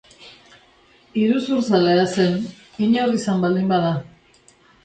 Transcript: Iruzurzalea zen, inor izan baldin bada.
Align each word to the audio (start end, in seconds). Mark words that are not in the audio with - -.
Iruzurzalea 1.25 2.07
zen, 2.15 2.39
inor 2.87 3.15
izan 3.21 3.47
baldin 3.47 3.73
bada. 3.75 3.93